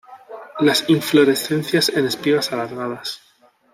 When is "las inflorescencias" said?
0.61-1.89